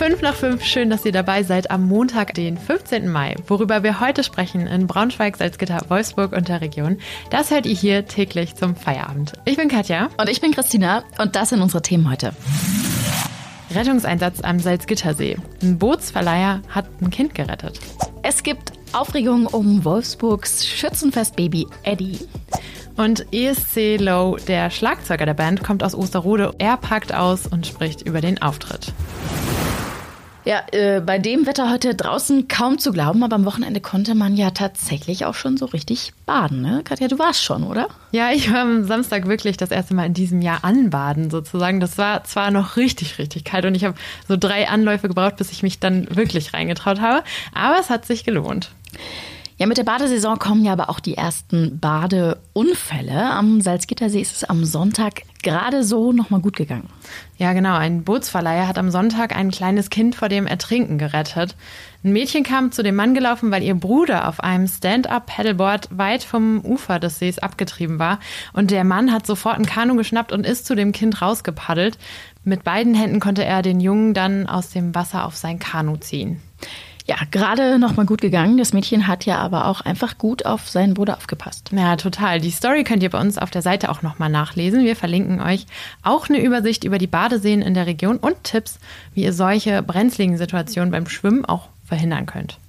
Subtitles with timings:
[0.00, 3.06] 5 nach 5, schön, dass ihr dabei seid am Montag, den 15.
[3.06, 3.36] Mai.
[3.46, 6.96] Worüber wir heute sprechen in Braunschweig, Salzgitter, Wolfsburg und der Region,
[7.28, 9.34] das hört ihr hier täglich zum Feierabend.
[9.44, 10.08] Ich bin Katja.
[10.16, 12.32] Und ich bin Christina und das sind unsere Themen heute.
[13.74, 15.36] Rettungseinsatz am Salzgittersee.
[15.60, 17.78] Ein Bootsverleiher hat ein Kind gerettet.
[18.22, 22.20] Es gibt Aufregung um Wolfsburgs Schützenfestbaby Eddie.
[22.96, 26.54] Und ESC Low, der Schlagzeuger der Band, kommt aus Osterrode.
[26.56, 28.94] Er packt aus und spricht über den Auftritt.
[30.44, 34.36] Ja, äh, bei dem Wetter heute draußen kaum zu glauben, aber am Wochenende konnte man
[34.36, 36.80] ja tatsächlich auch schon so richtig baden, ne?
[36.82, 37.88] Katja, du warst schon, oder?
[38.12, 41.78] Ja, ich war am Samstag wirklich das erste Mal in diesem Jahr anbaden sozusagen.
[41.78, 45.52] Das war zwar noch richtig, richtig kalt und ich habe so drei Anläufe gebraucht, bis
[45.52, 48.70] ich mich dann wirklich reingetraut habe, aber es hat sich gelohnt.
[49.60, 53.30] Ja, mit der Badesaison kommen ja aber auch die ersten Badeunfälle.
[53.30, 56.88] Am Salzgittersee ist es am Sonntag gerade so nochmal gut gegangen.
[57.36, 57.76] Ja, genau.
[57.76, 61.56] Ein Bootsverleiher hat am Sonntag ein kleines Kind vor dem Ertrinken gerettet.
[62.02, 66.64] Ein Mädchen kam zu dem Mann gelaufen, weil ihr Bruder auf einem Stand-up-Paddleboard weit vom
[66.64, 68.18] Ufer des Sees abgetrieben war.
[68.54, 71.98] Und der Mann hat sofort ein Kanu geschnappt und ist zu dem Kind rausgepaddelt.
[72.44, 76.40] Mit beiden Händen konnte er den Jungen dann aus dem Wasser auf sein Kanu ziehen.
[77.10, 78.56] Ja, gerade noch mal gut gegangen.
[78.56, 81.70] Das Mädchen hat ja aber auch einfach gut auf seinen Bruder aufgepasst.
[81.72, 82.40] Ja, total.
[82.40, 84.84] Die Story könnt ihr bei uns auf der Seite auch noch mal nachlesen.
[84.84, 85.66] Wir verlinken euch
[86.04, 88.78] auch eine Übersicht über die Badeseen in der Region und Tipps,
[89.12, 92.60] wie ihr solche brenzligen Situationen beim Schwimmen auch verhindern könnt.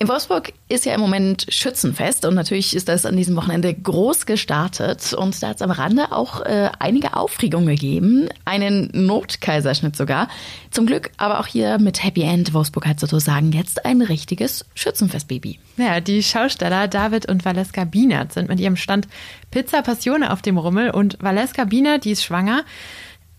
[0.00, 4.26] In Wolfsburg ist ja im Moment Schützenfest und natürlich ist das an diesem Wochenende groß
[4.26, 10.28] gestartet und da hat es am Rande auch äh, einige Aufregung gegeben, einen Notkaiserschnitt sogar.
[10.70, 12.54] Zum Glück aber auch hier mit Happy End.
[12.54, 15.58] Wolfsburg hat sozusagen jetzt ein richtiges Schützenfestbaby.
[15.78, 19.08] Ja, die Schausteller David und Valeska Bienert sind mit ihrem Stand
[19.50, 22.62] Pizza Passione auf dem Rummel und Valeska Bienert, die ist schwanger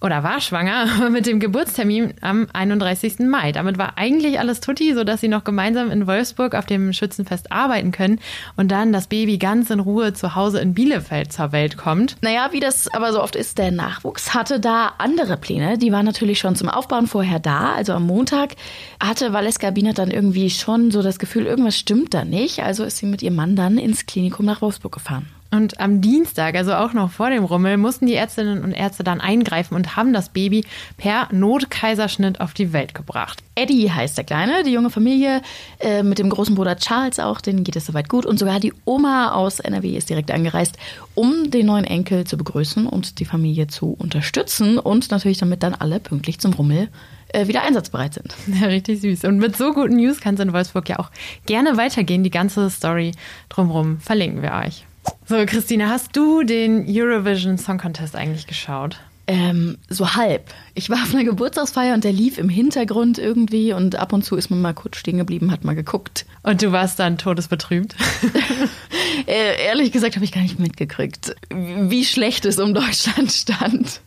[0.02, 3.20] oder war schwanger mit dem Geburtstermin am 31.
[3.20, 3.52] Mai.
[3.52, 7.92] Damit war eigentlich alles tutti, sodass sie noch gemeinsam in Wolfsburg auf dem Schützenfest arbeiten
[7.92, 8.20] können
[8.56, 12.16] und dann das Baby ganz in Ruhe zu Hause in Bielefeld zur Welt kommt.
[12.22, 15.78] Naja, wie das aber so oft ist, der Nachwuchs hatte da andere Pläne.
[15.78, 17.74] Die waren natürlich schon zum Aufbauen vorher da.
[17.74, 18.56] Also am Montag
[19.02, 22.60] hatte Valeska Bienert dann irgendwie schon so das Gefühl, irgendwas stimmt da nicht.
[22.60, 25.28] Also ist sie mit ihrem Mann dann ins Klinikum nach Wolfsburg gefahren.
[25.52, 29.20] Und am Dienstag, also auch noch vor dem Rummel, mussten die Ärztinnen und Ärzte dann
[29.20, 30.64] eingreifen und haben das Baby
[30.98, 33.42] per Notkaiserschnitt auf die Welt gebracht.
[33.56, 35.42] Eddie heißt der Kleine, die junge Familie
[35.80, 38.28] äh, mit dem großen Bruder Charles auch, denen geht es soweit gut.
[38.28, 40.78] Und sogar die Oma aus NRW ist direkt angereist,
[41.16, 45.74] um den neuen Enkel zu begrüßen und die Familie zu unterstützen und natürlich damit dann
[45.74, 46.90] alle pünktlich zum Rummel
[47.30, 48.36] äh, wieder einsatzbereit sind.
[48.60, 49.24] Ja, richtig süß.
[49.26, 51.10] Und mit so guten News kann es in Wolfsburg ja auch
[51.46, 52.24] gerne weitergehen.
[52.24, 53.14] Die ganze Story
[53.50, 54.86] drumherum verlinken wir euch.
[55.30, 59.00] So, Christine, hast du den Eurovision Song Contest eigentlich geschaut?
[59.28, 60.52] Ähm, so halb.
[60.74, 64.38] Ich war auf einer Geburtstagsfeier und der lief im Hintergrund irgendwie und ab und zu
[64.38, 66.26] ist man mal kurz stehen geblieben, hat mal geguckt.
[66.42, 67.96] Und du warst dann todesbetrübt?
[69.28, 74.02] äh, ehrlich gesagt habe ich gar nicht mitgekriegt, wie schlecht es um Deutschland stand.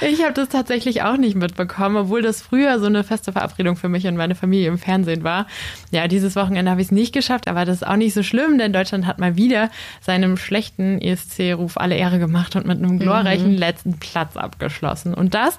[0.00, 3.88] Ich habe das tatsächlich auch nicht mitbekommen, obwohl das früher so eine feste Verabredung für
[3.88, 5.46] mich und meine Familie im Fernsehen war.
[5.90, 8.58] Ja, dieses Wochenende habe ich es nicht geschafft, aber das ist auch nicht so schlimm,
[8.58, 9.70] denn Deutschland hat mal wieder
[10.00, 13.58] seinem schlechten ESC-Ruf alle Ehre gemacht und mit einem glorreichen mhm.
[13.58, 15.14] letzten Platz abgeschlossen.
[15.14, 15.58] Und das,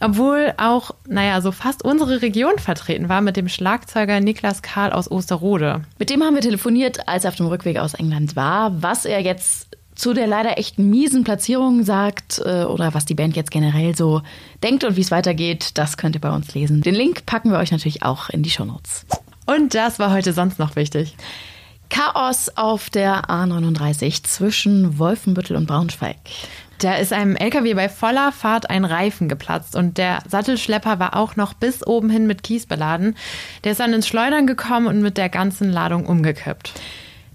[0.00, 5.10] obwohl auch, naja, so fast unsere Region vertreten war mit dem Schlagzeuger Niklas Karl aus
[5.10, 5.82] Osterrode.
[5.98, 9.20] Mit dem haben wir telefoniert, als er auf dem Rückweg aus England war, was er
[9.20, 13.96] jetzt zu der leider echt miesen Platzierung sagt äh, oder was die Band jetzt generell
[13.96, 14.22] so
[14.62, 16.82] denkt und wie es weitergeht, das könnt ihr bei uns lesen.
[16.82, 19.06] Den Link packen wir euch natürlich auch in die Shownotes.
[19.46, 21.16] Und das war heute sonst noch wichtig.
[21.88, 26.16] Chaos auf der A39 zwischen Wolfenbüttel und Braunschweig.
[26.78, 31.36] Da ist einem LKW bei voller Fahrt ein Reifen geplatzt und der Sattelschlepper war auch
[31.36, 33.16] noch bis oben hin mit Kies beladen.
[33.64, 36.74] Der ist dann ins Schleudern gekommen und mit der ganzen Ladung umgekippt.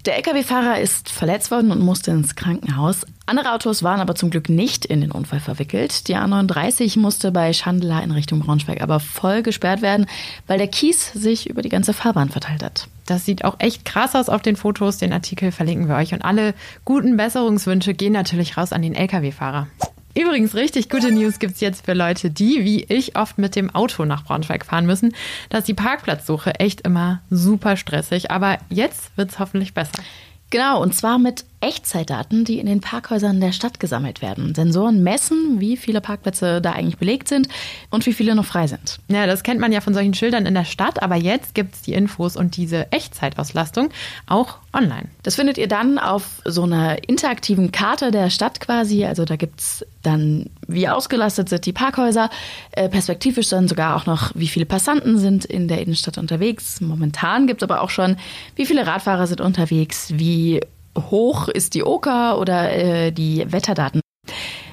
[0.04, 3.06] Der Lkw-Fahrer ist verletzt worden und musste ins Krankenhaus.
[3.24, 6.08] Andere Autos waren aber zum Glück nicht in den Unfall verwickelt.
[6.08, 10.06] Die A39 musste bei Schandler in Richtung Braunschweig aber voll gesperrt werden,
[10.48, 12.88] weil der Kies sich über die ganze Fahrbahn verteilt hat.
[13.06, 14.98] Das sieht auch echt krass aus auf den Fotos.
[14.98, 16.12] Den Artikel verlinken wir euch.
[16.12, 16.54] Und alle
[16.84, 19.68] guten Besserungswünsche gehen natürlich raus an den Lkw-Fahrer.
[20.14, 23.74] Übrigens, richtig gute News gibt es jetzt für Leute, die, wie ich, oft mit dem
[23.74, 25.14] Auto nach Braunschweig fahren müssen.
[25.48, 30.02] Da ist die Parkplatzsuche echt immer super stressig, aber jetzt wird es hoffentlich besser.
[30.50, 34.54] Genau, und zwar mit Echtzeitdaten, die in den Parkhäusern der Stadt gesammelt werden.
[34.54, 37.48] Sensoren messen, wie viele Parkplätze da eigentlich belegt sind
[37.90, 38.98] und wie viele noch frei sind.
[39.08, 41.82] Ja, das kennt man ja von solchen Schildern in der Stadt, aber jetzt gibt es
[41.82, 43.90] die Infos und diese Echtzeitauslastung
[44.26, 45.08] auch online.
[45.22, 49.04] Das findet ihr dann auf so einer interaktiven Karte der Stadt quasi.
[49.04, 52.28] Also da gibt es dann, wie ausgelastet sind die Parkhäuser,
[52.72, 56.80] äh, perspektivisch dann sogar auch noch, wie viele Passanten sind in der Innenstadt unterwegs.
[56.80, 58.16] Momentan gibt es aber auch schon,
[58.56, 60.60] wie viele Radfahrer sind unterwegs, wie
[60.96, 64.00] hoch ist die Oka oder äh, die Wetterdaten.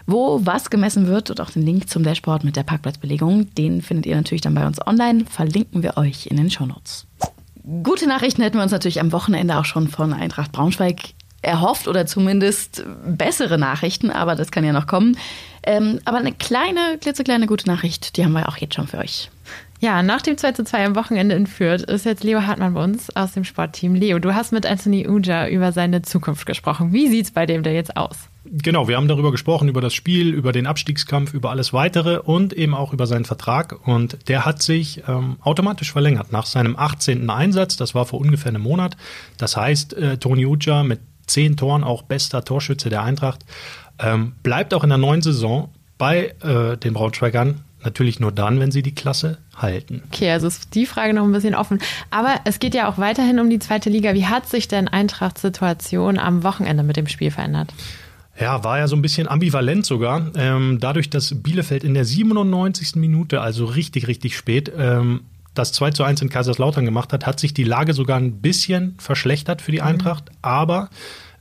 [0.05, 4.07] Wo was gemessen wird und auch den Link zum Dashboard mit der Parkplatzbelegung, den findet
[4.07, 5.25] ihr natürlich dann bei uns online.
[5.25, 7.05] Verlinken wir euch in den Shownotes.
[7.83, 12.05] Gute Nachrichten hätten wir uns natürlich am Wochenende auch schon von Eintracht Braunschweig erhofft oder
[12.05, 15.17] zumindest bessere Nachrichten, aber das kann ja noch kommen.
[15.63, 19.29] Ähm, aber eine kleine, klitzekleine gute Nachricht, die haben wir auch jetzt schon für euch.
[19.81, 22.83] Ja, nach dem 2 zu 2 am Wochenende in Fürth ist jetzt Leo Hartmann bei
[22.83, 23.95] uns aus dem Sportteam.
[23.95, 26.91] Leo, du hast mit Anthony Uja über seine Zukunft gesprochen.
[26.91, 28.17] Wie sieht es bei dem denn jetzt aus?
[28.43, 32.51] Genau, wir haben darüber gesprochen, über das Spiel, über den Abstiegskampf, über alles weitere und
[32.51, 33.87] eben auch über seinen Vertrag.
[33.87, 37.29] Und der hat sich ähm, automatisch verlängert nach seinem 18.
[37.29, 37.77] Einsatz.
[37.77, 38.97] Das war vor ungefähr einem Monat.
[39.37, 43.45] Das heißt, äh, Toni Uja mit zehn Toren, auch bester Torschütze der Eintracht,
[43.99, 48.71] ähm, bleibt auch in der neuen Saison bei äh, den Braunschweigern Natürlich nur dann, wenn
[48.71, 50.03] sie die Klasse halten.
[50.11, 51.79] Okay, also ist die Frage noch ein bisschen offen.
[52.09, 54.13] Aber es geht ja auch weiterhin um die zweite Liga.
[54.13, 57.73] Wie hat sich denn Eintrachts Situation am Wochenende mit dem Spiel verändert?
[58.39, 60.31] Ja, war ja so ein bisschen ambivalent sogar.
[60.35, 62.95] Ähm, dadurch, dass Bielefeld in der 97.
[62.95, 65.21] Minute, also richtig, richtig spät, ähm,
[65.53, 68.95] das 2 zu 1 in Kaiserslautern gemacht hat, hat sich die Lage sogar ein bisschen
[68.97, 69.87] verschlechtert für die mhm.
[69.87, 70.29] Eintracht.
[70.29, 70.37] Mhm.
[70.41, 70.89] Aber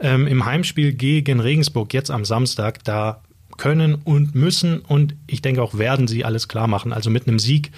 [0.00, 3.22] ähm, im Heimspiel gegen Regensburg jetzt am Samstag, da
[3.56, 6.92] können und müssen und ich denke auch werden sie alles klar machen.
[6.92, 7.72] Also mit einem Sieg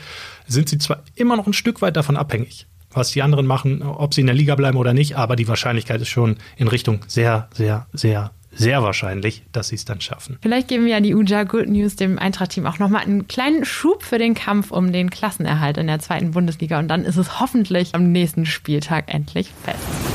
[0.47, 4.15] sind sie zwar immer noch ein Stück weit davon abhängig, was die anderen machen, ob
[4.15, 7.49] sie in der Liga bleiben oder nicht, aber die Wahrscheinlichkeit ist schon in Richtung sehr,
[7.55, 10.39] sehr, sehr sehr wahrscheinlich, dass sie es dann schaffen.
[10.43, 14.03] Vielleicht geben wir ja die Uja Good News dem Eintracht-Team auch nochmal einen kleinen Schub
[14.03, 17.95] für den Kampf um den Klassenerhalt in der zweiten Bundesliga und dann ist es hoffentlich
[17.95, 20.10] am nächsten Spieltag endlich fest.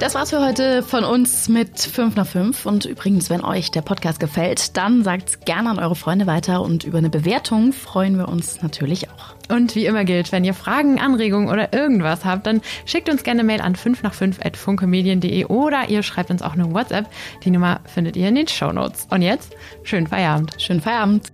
[0.00, 2.66] Das war's für heute von uns mit 5 nach 5.
[2.66, 6.84] Und übrigens, wenn euch der Podcast gefällt, dann sagt's gerne an eure Freunde weiter und
[6.84, 9.34] über eine Bewertung freuen wir uns natürlich auch.
[9.48, 13.44] Und wie immer gilt, wenn ihr Fragen, Anregungen oder irgendwas habt, dann schickt uns gerne
[13.44, 17.08] Mail an 5 nach 5 at funkemedien.de oder ihr schreibt uns auch eine WhatsApp.
[17.44, 19.06] Die Nummer findet ihr in den Show Notes.
[19.10, 19.54] Und jetzt,
[19.84, 20.54] schönen Feierabend.
[20.58, 21.32] Schönen Feierabend.